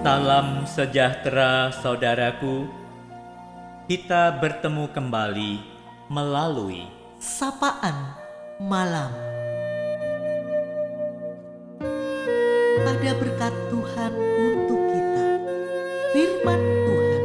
Salam 0.00 0.64
sejahtera 0.64 1.68
saudaraku. 1.76 2.64
Kita 3.84 4.32
bertemu 4.40 4.88
kembali 4.96 5.60
melalui 6.08 6.88
sapaan 7.20 8.16
malam. 8.56 9.12
Ada 12.80 13.12
berkat 13.12 13.52
Tuhan 13.68 14.12
untuk 14.40 14.80
kita, 14.88 15.26
firman 16.16 16.60
Tuhan 16.64 17.22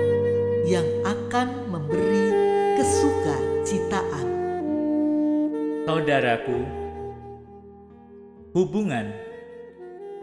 yang 0.68 0.88
akan 1.07 1.48
memberi 1.71 2.28
kesuka 2.76 3.38
citaan. 3.64 4.28
saudaraku. 5.88 6.60
Hubungan 8.52 9.16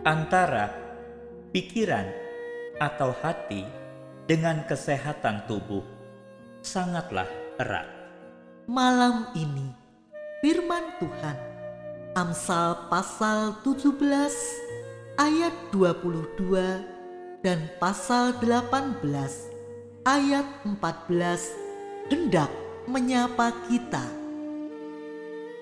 antara 0.05 0.69
pikiran 1.57 2.22
atau 2.81 3.13
hati 3.21 3.65
dengan 4.25 4.65
kesehatan 4.65 5.45
tubuh 5.51 5.83
sangatlah 6.63 7.27
erat. 7.59 7.89
Malam 8.71 9.35
ini, 9.35 9.75
firman 10.41 10.97
Tuhan, 11.03 11.39
Amsal 12.15 12.93
pasal 12.93 13.59
17 13.67 13.99
ayat 15.19 15.55
22 15.75 17.43
dan 17.43 17.59
pasal 17.83 18.39
18 18.39 19.03
ayat 20.07 20.47
14 20.63 22.13
hendak 22.13 22.51
menyapa 22.87 23.51
kita. 23.67 24.05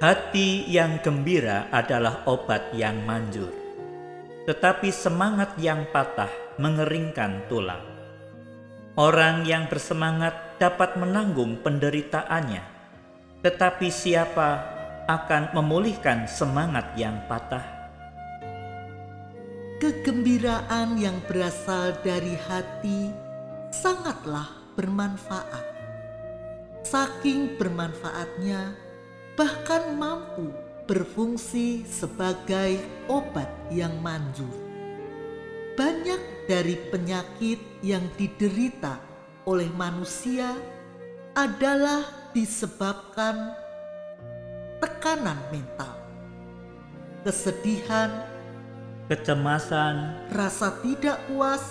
Hati 0.01 0.65
yang 0.69 1.01
gembira 1.05 1.69
adalah 1.69 2.25
obat 2.25 2.73
yang 2.73 3.05
manjur, 3.05 3.53
tetapi 4.49 4.89
semangat 4.89 5.53
yang 5.61 5.85
patah 5.93 6.33
mengeringkan 6.61 7.49
tulang. 7.49 7.81
Orang 9.01 9.49
yang 9.49 9.65
bersemangat 9.73 10.61
dapat 10.61 11.01
menanggung 11.01 11.65
penderitaannya, 11.65 12.61
tetapi 13.41 13.89
siapa 13.89 14.61
akan 15.09 15.57
memulihkan 15.57 16.29
semangat 16.29 16.93
yang 17.01 17.17
patah? 17.25 17.65
Kegembiraan 19.81 21.01
yang 21.01 21.17
berasal 21.25 21.97
dari 22.05 22.37
hati 22.37 23.09
sangatlah 23.73 24.47
bermanfaat. 24.77 25.65
Saking 26.85 27.57
bermanfaatnya, 27.57 28.77
bahkan 29.41 29.97
mampu 29.97 30.53
berfungsi 30.85 31.89
sebagai 31.89 32.77
obat 33.09 33.49
yang 33.73 33.97
manjur. 34.05 34.70
Banyak 35.81 36.45
dari 36.45 36.77
penyakit 36.93 37.81
yang 37.81 38.05
diderita 38.21 39.01
oleh 39.49 39.65
manusia 39.81 40.53
adalah 41.33 42.05
disebabkan 42.37 43.57
tekanan 44.77 45.41
mental, 45.49 45.97
kesedihan, 47.25 48.13
Kecemasan, 49.09 50.29
rasa 50.37 50.71
tidak 50.85 51.17
puas, 51.33 51.65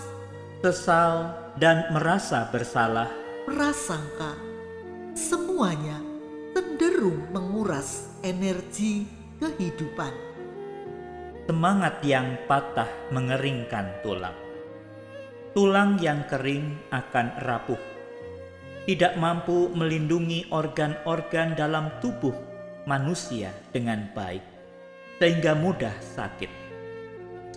sesal, 0.65 1.31
dan 1.61 1.85
merasa 1.93 2.49
bersalah 2.49 3.07
prasangka, 3.45 4.33
semuanya 5.13 6.02
cenderung 6.57 7.30
menguras 7.30 8.09
energi 8.25 9.05
kehidupan. 9.37 10.28
Semangat 11.50 12.05
yang 12.05 12.38
patah 12.45 13.09
mengeringkan 13.09 14.05
tulang. 14.05 14.38
Tulang 15.58 15.97
yang 15.97 16.30
kering 16.30 16.78
akan 16.94 17.42
rapuh. 17.42 17.81
Tidak 18.86 19.17
mampu 19.17 19.73
melindungi 19.73 20.45
organ-organ 20.54 21.58
dalam 21.58 21.89
tubuh 22.05 22.37
manusia 22.86 23.49
dengan 23.73 24.14
baik, 24.14 24.45
sehingga 25.17 25.58
mudah 25.58 25.98
sakit. 25.98 26.54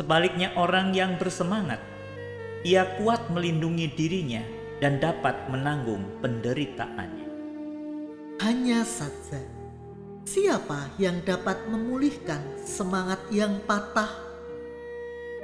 Sebaliknya, 0.00 0.56
orang 0.56 0.96
yang 0.96 1.20
bersemangat, 1.20 1.84
ia 2.64 2.96
kuat 2.96 3.28
melindungi 3.28 3.92
dirinya 3.92 4.40
dan 4.80 5.04
dapat 5.04 5.36
menanggung 5.52 6.16
penderitaannya. 6.24 7.28
Hanya 8.40 8.88
saja, 8.88 9.36
siapa 10.24 10.90
yang 10.98 11.22
dapat 11.26 11.68
memulihkan 11.68 12.40
semangat 12.62 13.20
yang 13.30 13.58
patah? 13.66 14.10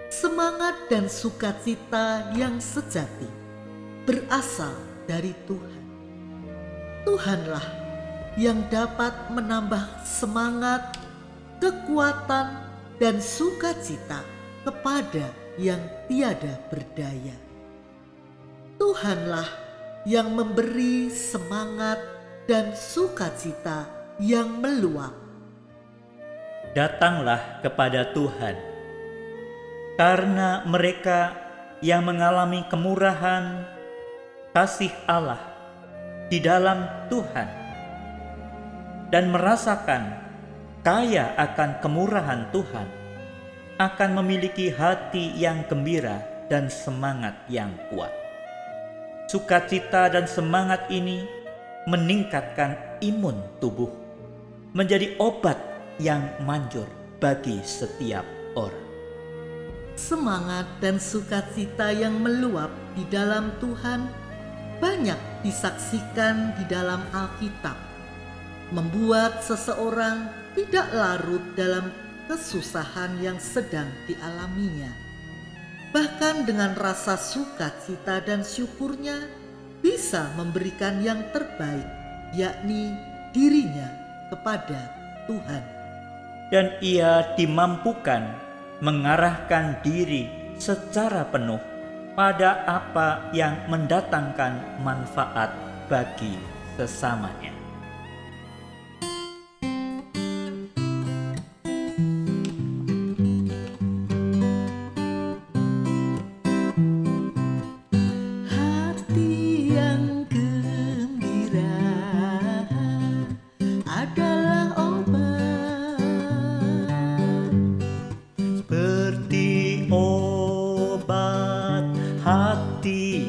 Semangat 0.09 0.89
dan 0.89 1.05
sukacita 1.06 2.33
yang 2.33 2.56
sejati 2.62 3.28
berasal 4.09 4.72
dari 5.05 5.37
Tuhan. 5.44 5.84
Tuhanlah 7.05 7.66
yang 8.41 8.65
dapat 8.72 9.12
menambah 9.28 10.06
semangat, 10.06 10.97
kekuatan, 11.60 12.65
dan 12.97 13.21
sukacita 13.21 14.25
kepada 14.65 15.28
yang 15.60 15.81
tiada 16.09 16.56
berdaya. 16.72 17.37
Tuhanlah 18.81 19.49
yang 20.06 20.33
memberi 20.33 21.10
semangat 21.10 21.99
dan 22.49 22.72
sukacita 22.72 23.97
yang 24.18 24.58
meluap. 24.58 25.14
Datanglah 26.74 27.62
kepada 27.62 28.10
Tuhan, 28.12 28.54
karena 29.94 30.62
mereka 30.66 31.34
yang 31.78 32.02
mengalami 32.02 32.66
kemurahan 32.66 33.62
kasih 34.52 34.90
Allah 35.06 35.38
di 36.28 36.42
dalam 36.42 37.08
Tuhan 37.08 37.48
dan 39.08 39.32
merasakan 39.32 40.02
kaya 40.82 41.32
akan 41.38 41.78
kemurahan 41.80 42.50
Tuhan 42.52 42.88
akan 43.78 44.10
memiliki 44.22 44.74
hati 44.74 45.30
yang 45.38 45.62
gembira 45.70 46.18
dan 46.50 46.66
semangat 46.66 47.38
yang 47.46 47.70
kuat. 47.88 48.10
Sukacita 49.30 50.10
dan 50.10 50.26
semangat 50.26 50.90
ini 50.90 51.22
meningkatkan 51.86 53.00
imun 53.00 53.38
tubuh, 53.62 53.88
menjadi 54.76 55.16
obat 55.16 55.56
yang 55.96 56.24
manjur 56.44 56.86
bagi 57.18 57.60
setiap 57.64 58.24
orang. 58.54 58.86
Semangat 59.98 60.66
dan 60.78 61.02
sukacita 61.02 61.90
yang 61.90 62.22
meluap 62.22 62.70
di 62.94 63.02
dalam 63.10 63.50
Tuhan 63.58 64.06
banyak 64.78 65.42
disaksikan 65.42 66.54
di 66.54 66.64
dalam 66.70 67.02
Alkitab, 67.10 67.74
membuat 68.70 69.42
seseorang 69.42 70.30
tidak 70.54 70.86
larut 70.94 71.42
dalam 71.58 71.90
kesusahan 72.30 73.18
yang 73.18 73.42
sedang 73.42 73.90
dialaminya. 74.06 74.94
Bahkan 75.90 76.46
dengan 76.46 76.78
rasa 76.78 77.18
sukacita 77.18 78.22
dan 78.22 78.46
syukurnya 78.46 79.26
bisa 79.82 80.30
memberikan 80.38 81.02
yang 81.02 81.26
terbaik, 81.34 81.88
yakni 82.36 82.94
dirinya 83.34 84.07
kepada 84.31 84.81
Tuhan. 85.27 85.65
Dan 86.49 86.72
ia 86.81 87.37
dimampukan 87.37 88.33
mengarahkan 88.81 89.84
diri 89.84 90.55
secara 90.56 91.27
penuh 91.28 91.61
pada 92.16 92.65
apa 92.65 93.28
yang 93.37 93.69
mendatangkan 93.69 94.81
manfaat 94.81 95.53
bagi 95.93 96.41
sesamanya. 96.78 97.57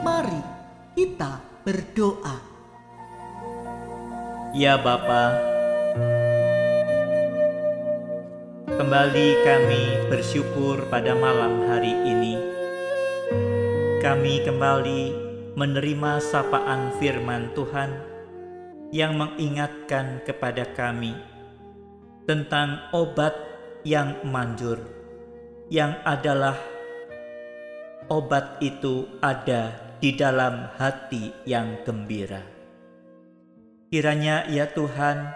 Mari 0.01 0.41
kita 0.97 1.41
berdoa. 1.61 2.50
Ya 4.51 4.75
Bapa, 4.75 5.31
kembali 8.67 9.27
kami 9.47 10.11
bersyukur 10.11 10.91
pada 10.91 11.15
malam 11.15 11.71
hari 11.71 11.95
ini. 12.03 12.35
Kami 14.03 14.43
kembali 14.43 15.03
menerima 15.55 16.19
sapaan 16.19 16.91
firman 16.99 17.55
Tuhan 17.55 17.95
yang 18.91 19.15
mengingatkan 19.15 20.19
kepada 20.27 20.67
kami 20.75 21.15
tentang 22.27 22.91
obat 22.91 23.31
yang 23.87 24.19
manjur, 24.27 24.83
yang 25.71 25.95
adalah 26.03 26.59
obat 28.11 28.59
itu 28.59 29.07
ada 29.23 29.95
di 30.03 30.11
dalam 30.11 30.67
hati 30.75 31.31
yang 31.47 31.87
gembira. 31.87 32.60
Kiranya 33.91 34.47
ya 34.47 34.71
Tuhan, 34.71 35.35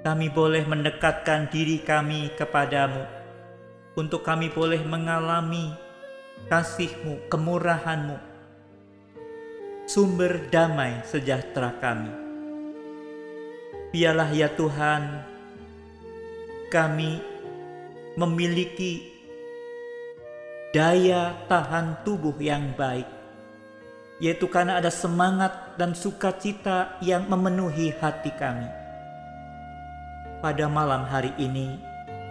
kami 0.00 0.32
boleh 0.32 0.64
mendekatkan 0.64 1.52
diri 1.52 1.84
kami 1.84 2.32
kepadamu, 2.32 3.04
untuk 4.00 4.24
kami 4.24 4.48
boleh 4.48 4.80
mengalami 4.80 5.76
kasih-Mu, 6.48 7.28
kemurahan-Mu, 7.28 8.16
sumber 9.84 10.48
damai 10.48 11.04
sejahtera 11.04 11.76
kami. 11.76 12.08
Biarlah 13.92 14.32
ya 14.32 14.48
Tuhan, 14.48 15.20
kami 16.72 17.20
memiliki 18.16 19.04
daya 20.72 21.36
tahan 21.44 22.08
tubuh 22.08 22.40
yang 22.40 22.72
baik, 22.72 23.19
yaitu 24.20 24.46
karena 24.52 24.76
ada 24.76 24.92
semangat 24.92 25.74
dan 25.80 25.96
sukacita 25.96 27.00
yang 27.00 27.24
memenuhi 27.24 27.96
hati 27.96 28.28
kami. 28.36 28.68
Pada 30.44 30.68
malam 30.68 31.08
hari 31.08 31.32
ini, 31.40 31.80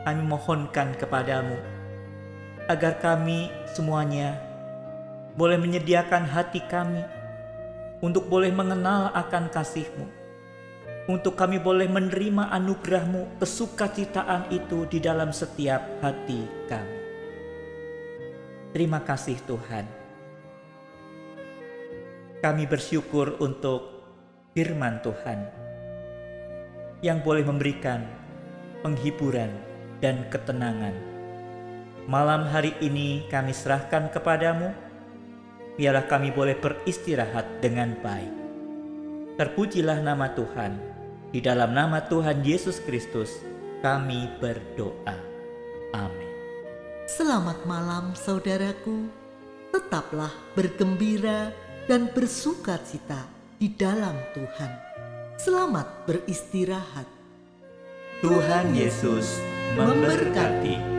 kami 0.05 0.21
mohonkan 0.21 0.93
kepadamu 0.95 1.57
agar 2.69 3.01
kami 3.01 3.49
semuanya 3.73 4.37
boleh 5.33 5.57
menyediakan 5.57 6.29
hati 6.29 6.61
kami 6.69 7.01
untuk 8.05 8.29
boleh 8.29 8.53
mengenal 8.53 9.09
akan 9.17 9.49
kasih-Mu, 9.49 10.05
untuk 11.09 11.33
kami 11.33 11.57
boleh 11.57 11.89
menerima 11.89 12.53
anugerah-Mu, 12.53 13.41
kesukacitaan 13.41 14.53
itu 14.53 14.85
di 14.85 15.01
dalam 15.01 15.33
setiap 15.33 15.81
hati 16.05 16.45
kami. 16.69 16.97
Terima 18.69 19.01
kasih 19.01 19.41
Tuhan. 19.49 20.08
Kami 22.39 22.63
bersyukur 22.71 23.35
untuk 23.43 23.99
firman 24.55 25.03
Tuhan 25.03 25.43
yang 27.03 27.19
boleh 27.19 27.43
memberikan 27.43 28.07
penghiburan 28.79 29.51
dan 29.99 30.23
ketenangan. 30.31 30.95
Malam 32.07 32.47
hari 32.47 32.71
ini 32.79 33.27
kami 33.27 33.51
serahkan 33.51 34.07
kepadamu, 34.15 34.71
biarlah 35.75 36.07
kami 36.07 36.31
boleh 36.31 36.55
beristirahat 36.55 37.59
dengan 37.59 37.99
baik. 37.99 38.31
Terpujilah 39.35 39.99
nama 39.99 40.31
Tuhan, 40.31 40.79
di 41.35 41.43
dalam 41.43 41.75
nama 41.75 42.07
Tuhan 42.07 42.39
Yesus 42.39 42.79
Kristus 42.87 43.43
kami 43.83 44.31
berdoa. 44.39 45.19
Amin. 45.91 46.31
Selamat 47.03 47.67
malam 47.67 48.15
saudaraku, 48.15 49.11
tetaplah 49.75 50.31
bergembira 50.55 51.51
dan 51.89 52.05
bersuka 52.13 52.77
cita 52.85 53.25
di 53.57 53.73
dalam 53.73 54.13
Tuhan. 54.37 54.71
Selamat 55.41 56.05
beristirahat. 56.05 57.09
Tuhan 58.21 58.77
Yesus 58.77 59.41
memberkati. 59.73 60.98